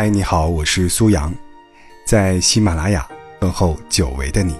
[0.00, 1.34] 嗨，你好，我是苏阳，
[2.04, 3.04] 在喜马拉雅
[3.40, 4.54] 问候久违的你。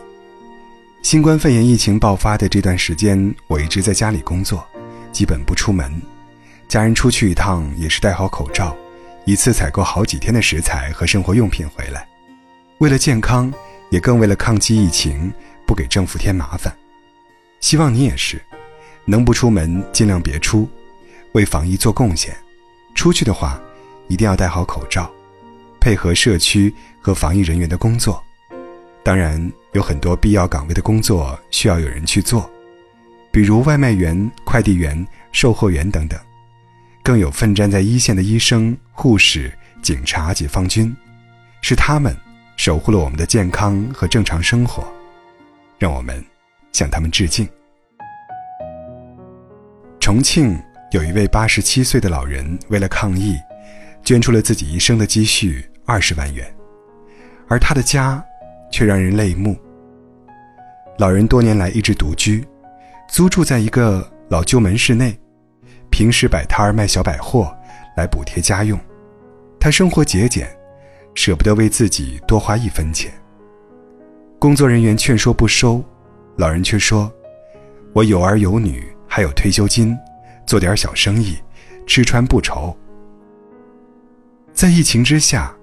[1.00, 4.66] 新冠肺炎疫情爆发的这段时间，我一直在家里工作，
[5.12, 6.02] 基本不出门。
[6.66, 8.76] 家人出去一趟也是戴好口罩，
[9.26, 12.04] 一次采购好几天的食材和生活用品回来。
[12.78, 13.54] 为了健康，
[13.90, 15.32] 也更为了抗击疫情，
[15.64, 16.76] 不给政府添麻烦。
[17.60, 18.42] 希望你也是，
[19.04, 20.68] 能不出门尽量别出，
[21.30, 22.36] 为防疫做贡献。
[22.92, 23.56] 出去的话，
[24.08, 25.08] 一定要戴好口罩，
[25.88, 26.70] 配合社区
[27.00, 28.22] 和防疫人员的工作。
[29.02, 32.50] 当然，有很多必要岗位的工作需要有人去做，
[33.32, 36.20] 比如外卖员、快递员、售货员等等。
[37.02, 40.94] 更有奋战在一线的医生、护士、警察、解放军，
[41.62, 42.14] 是他们
[42.58, 44.86] 守护了我们的健康和正常生活，
[45.78, 46.22] 让我们
[46.70, 47.48] 向他们致敬。
[49.98, 50.54] 重庆
[50.92, 53.38] 有一位八十七岁的老人，为了抗疫，
[54.04, 56.46] 捐出了自己一生的积蓄二十万元，
[57.48, 58.22] 而他的家
[58.70, 59.56] 却让人泪目。
[60.98, 62.46] 老人多年来一直独居，
[63.08, 65.18] 租住在一个老旧门市内。
[65.88, 67.56] 平时摆摊儿卖小百货，
[67.96, 68.78] 来补贴家用。
[69.58, 70.46] 他生活节俭，
[71.14, 73.10] 舍不得为自己多花一分钱。
[74.38, 75.82] 工作人员劝说不收，
[76.36, 77.10] 老人却说
[77.94, 79.96] ：“我有儿有女，还有退休金，
[80.46, 81.38] 做点小生意，
[81.86, 82.76] 吃穿不愁。”
[84.52, 85.54] 在疫情之下，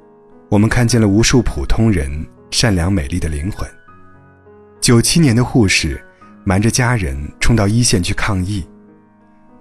[0.49, 2.09] 我们看见了无数普通人
[2.51, 3.67] 善良美丽的灵魂。
[4.79, 5.99] 九七年的护士，
[6.43, 8.65] 瞒着家人冲到一线去抗疫。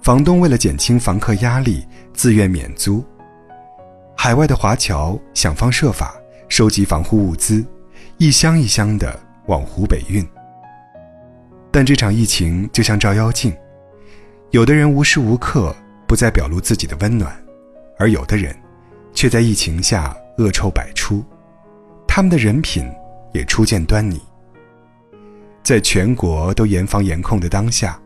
[0.03, 3.03] 房东为了减轻房客压力，自愿免租。
[4.15, 6.15] 海外的华侨想方设法
[6.49, 7.65] 收集防护物资，
[8.19, 10.23] 一箱一箱的往湖北运。
[11.71, 13.53] 但这场疫情就像照妖镜，
[14.51, 15.75] 有的人无时无刻
[16.07, 17.35] 不在表露自己的温暖，
[17.99, 18.55] 而有的人
[19.15, 21.25] 却在疫情下恶臭百出，
[22.07, 22.85] 他们的人品
[23.33, 24.21] 也初见端倪。
[25.63, 27.99] 在全国都严防严控的当下。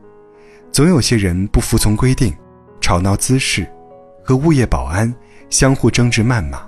[0.70, 2.32] 总有些人不服从规定，
[2.80, 3.66] 吵闹滋事，
[4.22, 5.12] 和物业保安
[5.48, 6.60] 相互争执谩骂。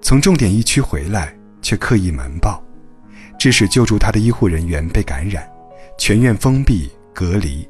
[0.00, 2.62] 从重点疫区回来却刻意瞒报，
[3.38, 5.46] 致使救助他的医护人员被感染，
[5.98, 7.68] 全院封闭隔离。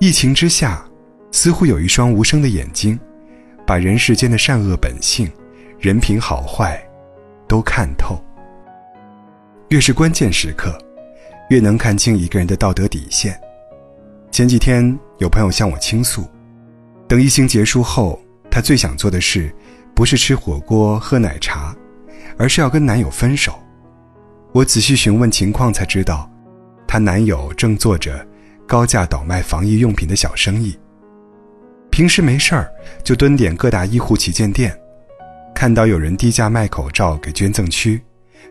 [0.00, 0.84] 疫情之下，
[1.30, 2.98] 似乎有一双无声的眼睛，
[3.64, 5.30] 把人世间的善恶本性、
[5.82, 6.80] 人品好坏，
[7.48, 8.16] 都看透。
[9.70, 10.78] 越是关键时刻，
[11.50, 13.36] 越能看清一个人的道德底线。
[14.30, 16.24] 前几天有朋友向我倾诉，
[17.08, 18.16] 等疫情结束后，
[18.48, 19.52] 她最想做的事，
[19.92, 21.74] 不是吃火锅喝奶茶，
[22.38, 23.52] 而是要跟男友分手。
[24.52, 26.30] 我仔细询问情况才知道，
[26.86, 28.24] 她男友正做着
[28.68, 30.78] 高价倒卖防疫用品的小生意。
[31.90, 32.72] 平时没事儿
[33.02, 34.78] 就蹲点各大医护旗舰店，
[35.62, 38.02] 看到有人低价卖口罩给捐赠区，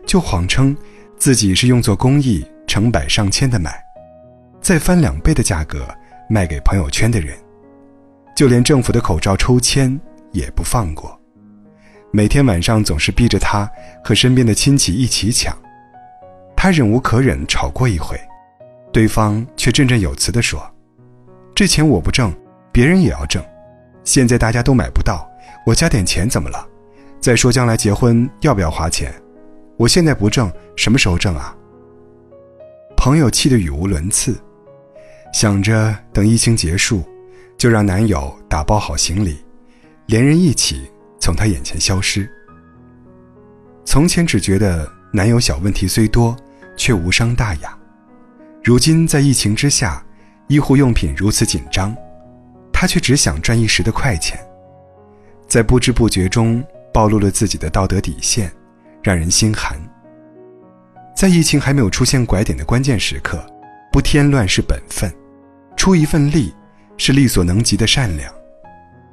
[0.06, 0.74] 就谎称
[1.18, 3.78] 自己是用作公益，成百上千的买。
[4.62, 5.86] 再翻两倍的价格
[6.26, 7.36] 卖给朋友圈的人，
[8.34, 10.00] 就连政府的口罩抽签
[10.30, 11.20] 也不放过。
[12.12, 13.70] 每天晚上总是逼着他
[14.02, 15.54] 和身边的亲戚一起抢，
[16.56, 18.18] 他忍无可忍，吵过一回，
[18.90, 20.66] 对方却振振有词地说
[21.54, 22.34] ：“这钱我不挣，
[22.72, 23.44] 别人也要挣。
[24.02, 25.30] 现在大家都买不到，
[25.66, 26.68] 我加点钱怎么了？
[27.22, 29.14] 再说将来结婚要不要花钱？
[29.76, 31.56] 我现在不挣，什么时候挣啊？”
[32.98, 34.36] 朋友气得语无伦次。
[35.32, 37.00] 想着等疫情结束，
[37.56, 39.38] 就让男友打包好行李，
[40.06, 40.90] 连人一起
[41.20, 42.28] 从她眼前消失。
[43.84, 46.36] 从前只觉得男友小问题虽多，
[46.76, 47.78] 却无伤大雅，
[48.64, 50.04] 如今在疫情之下，
[50.48, 51.96] 医护用品如此紧张，
[52.72, 54.36] 她却只想赚一时的快钱，
[55.46, 56.62] 在不知不觉中
[56.92, 58.52] 暴露了自己的道德底线，
[59.02, 59.80] 让人心寒。
[61.16, 63.44] 在疫情还没有出现拐点的关键时刻，
[63.92, 65.12] 不添乱是本分。
[65.76, 66.54] 出一份力，
[66.96, 68.32] 是力所能及的善良，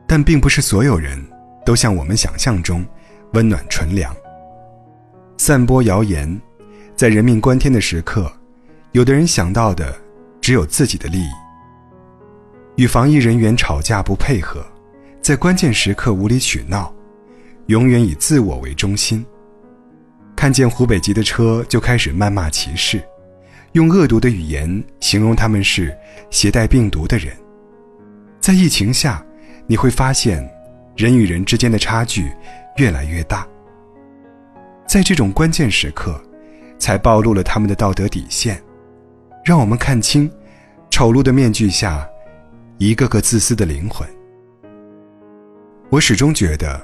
[0.05, 1.19] 但并不是所有人
[1.65, 2.85] 都像我们想象中
[3.33, 4.15] 温暖纯良。
[5.37, 6.39] 散播谣言，
[6.95, 8.31] 在人命关天的时刻，
[8.91, 9.95] 有的人想到的
[10.41, 11.29] 只有自己的利益。
[12.75, 14.65] 与防疫人员吵架不配合，
[15.21, 16.93] 在关键时刻无理取闹，
[17.69, 19.23] 永远以自我为中心。
[20.35, 23.01] 看见湖北籍的车就开始谩骂歧视。
[23.73, 25.95] 用恶毒的语言形容他们是
[26.31, 27.31] 携带病毒的人，
[28.39, 29.23] 在疫情下，
[29.67, 30.43] 你会发现
[30.97, 32.31] 人与人之间的差距
[32.77, 33.47] 越来越大。
[34.87, 36.19] 在这种关键时刻，
[36.79, 38.59] 才暴露了他们的道德底线，
[39.45, 40.27] 让我们看清
[40.89, 42.09] 丑陋的面具下
[42.79, 44.09] 一个个自私的灵魂。
[45.91, 46.81] 我始终觉得，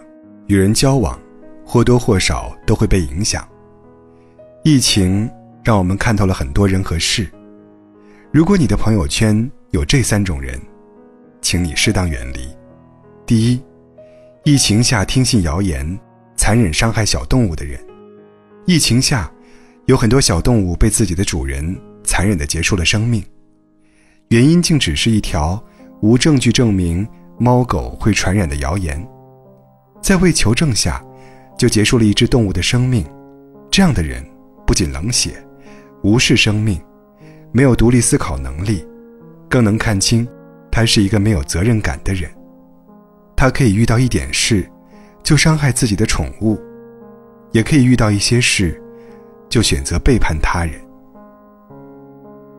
[0.47, 1.19] 与人交往，
[1.65, 3.47] 或多或少都会被影响。
[4.63, 5.29] 疫情
[5.63, 7.27] 让我们看透了很多人和事。
[8.31, 10.59] 如果你的朋友圈有这三种人，
[11.41, 12.49] 请你适当远离。
[13.25, 13.61] 第一，
[14.43, 15.99] 疫情下听信谣言、
[16.35, 17.79] 残忍伤害小动物的人。
[18.65, 19.31] 疫情下，
[19.85, 23.23] 有很多小动物被自己的主人残忍地结束了生命，
[24.29, 25.63] 原因竟只是一条
[26.01, 27.07] 无证据证明
[27.37, 29.07] 猫狗会传染的谣言，
[30.05, 31.03] 在未求证下，
[31.57, 33.03] 就结束了一只动物的生命。
[33.71, 34.23] 这样的人
[34.63, 35.43] 不仅冷血、
[36.03, 36.79] 无视生命，
[37.51, 38.85] 没有独立思考能力，
[39.49, 40.27] 更能看清，
[40.71, 42.29] 他是一个没有责任感的人。
[43.35, 44.69] 他可以遇到一点事，
[45.23, 46.55] 就伤害自己的宠物。
[47.51, 48.79] 也可以遇到一些事，
[49.49, 50.79] 就选择背叛他人。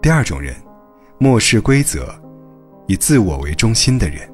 [0.02, 0.52] 第二种人，
[1.16, 2.12] 漠视规则，
[2.88, 4.28] 以自我为中心的人。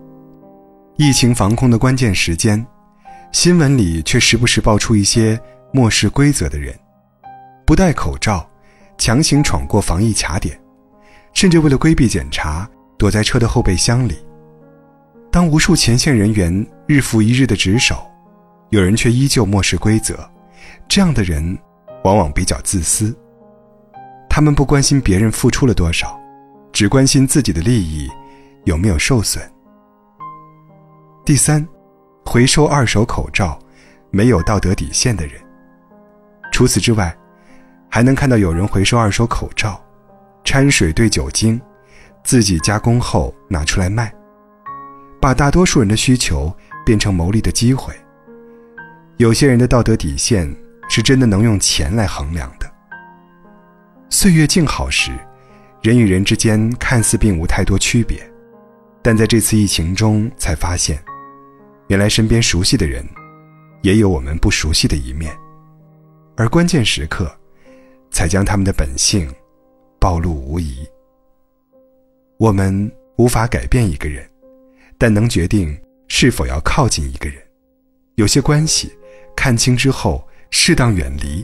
[0.97, 2.65] 疫情防控的关键时间，
[3.33, 5.41] 新闻里却时不时爆出一些
[5.73, 6.79] 漠视规则的人，
[7.65, 8.47] 不戴口罩，
[8.99, 10.57] 强行闯过防疫卡点，
[11.33, 12.69] 甚至为了规避检查，
[12.99, 14.19] 躲在车的后备箱里。
[15.31, 18.07] 当无数前线人员日复一日的值守，
[18.69, 20.15] 有人却依旧漠视规则。
[20.87, 21.59] 这样的人，
[22.05, 23.17] 往往比较自私。
[24.29, 26.21] 他们不关心别人付出了多少，
[26.71, 28.11] 只关心自己的利益
[28.65, 29.43] 有没有受损。
[31.25, 31.67] 第三，
[32.25, 33.59] 回收二手口罩，
[34.11, 35.35] 没有道德底线的人。
[36.51, 37.17] 除此之外，
[37.89, 39.83] 还能看到有人回收二手口罩，
[40.45, 41.61] 掺水兑酒精，
[42.25, 44.13] 自己加工后拿出来卖，
[45.21, 46.55] 把大多数人的需求
[46.85, 47.95] 变成牟利的机会。
[49.19, 50.55] 有些人的道德底线。
[50.89, 52.71] 是真的能用钱来衡量的。
[54.11, 55.11] 岁月静好时，
[55.81, 58.21] 人与人之间看似并无太多区别，
[59.01, 61.03] 但在这次疫情中才发现，
[61.89, 63.07] 原来身边熟悉的人，
[63.83, 65.37] 也有我们不熟悉的一面，
[66.37, 67.31] 而关键时刻，
[68.11, 69.29] 才将他们的本性
[69.99, 70.87] 暴露无遗。
[72.39, 74.29] 我们无法改变一个人，
[74.99, 77.43] 但能决定是否要靠近一个人。
[78.17, 78.93] 有些关系，
[79.37, 80.27] 看清之后。
[80.55, 81.43] 适当远离，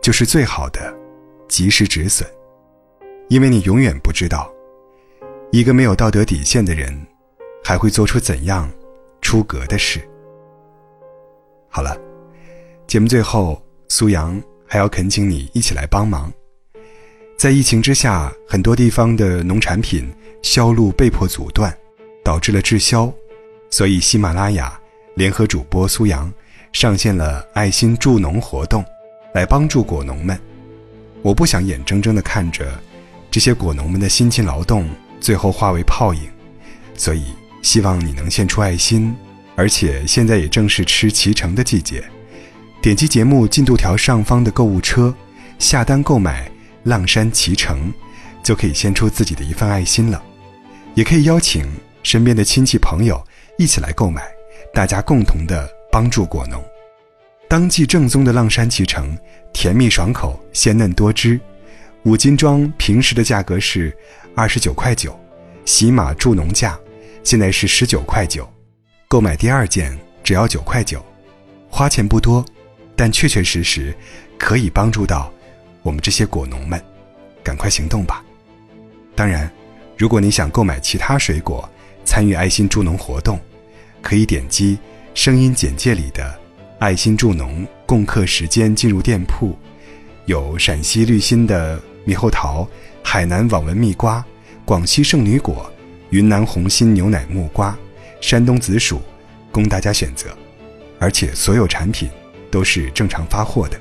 [0.00, 0.96] 就是最好的
[1.48, 2.24] 及时止损，
[3.28, 4.48] 因为你永远不知道，
[5.50, 6.96] 一个没有道德底线的人，
[7.64, 8.70] 还会做出怎样
[9.30, 10.00] 出格的事。
[11.68, 11.96] 好了，
[12.88, 16.32] 节目最后，苏阳还要恳请你一起来帮忙。
[17.38, 20.12] 在疫情之下，很多地方的农产品
[20.42, 21.72] 销路被迫阻断，
[22.24, 23.08] 导致了滞销，
[23.70, 24.76] 所以喜马拉雅
[25.14, 26.28] 联合主播苏阳。
[26.72, 28.84] 上线了爱心助农活动，
[29.32, 30.36] 来帮助果农们。
[31.22, 32.76] 我不想眼睁睁地看着
[33.30, 34.90] 这些果农们的辛勤劳动
[35.20, 36.28] 最后化为泡影，
[36.96, 37.26] 所以
[37.62, 39.14] 希望你能献出爱心。
[39.56, 42.02] 而且现在也正是吃脐橙的季节，
[42.80, 45.14] 点击节目进度条上方的购物车，
[45.58, 46.50] 下单购买
[46.84, 47.92] 浪山脐橙，
[48.42, 50.22] 就可以献出自己的一份爱心了。
[50.94, 51.66] 也可以邀请
[52.02, 53.22] 身边的亲戚朋友
[53.58, 54.22] 一起来购买，
[54.72, 55.68] 大家共同的。
[55.92, 56.64] 帮助果农，
[57.48, 59.18] 当季正宗的浪山脐橙，
[59.52, 61.40] 甜蜜爽口，鲜嫩多汁。
[62.04, 63.92] 五斤装平时的价格是
[64.36, 65.18] 二十九块九，
[65.64, 66.78] 喜马助农价
[67.22, 68.48] 现在是十九块九，
[69.06, 71.04] 购买第二件只要九块九，
[71.68, 72.44] 花钱不多，
[72.96, 73.94] 但确确实实
[74.38, 75.30] 可以帮助到
[75.82, 76.82] 我们这些果农们，
[77.42, 78.24] 赶快行动吧！
[79.14, 79.50] 当然，
[79.96, 81.68] 如果你想购买其他水果，
[82.04, 83.38] 参与爱心助农活动，
[84.00, 84.78] 可以点击。
[85.12, 86.38] 声音简介里的
[86.78, 89.54] “爱心助农”共克时间进入店铺，
[90.24, 92.66] 有陕西绿心的猕猴桃、
[93.02, 94.24] 海南网纹蜜瓜、
[94.64, 95.70] 广西圣女果、
[96.10, 97.76] 云南红心牛奶木瓜、
[98.20, 99.00] 山东紫薯，
[99.50, 100.36] 供大家选择。
[100.98, 102.10] 而且所有产品
[102.50, 103.80] 都是正常发货的。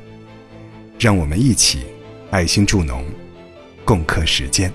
[0.98, 1.86] 让我们一起
[2.32, 3.04] 爱心助农，
[3.84, 4.72] 共克时间。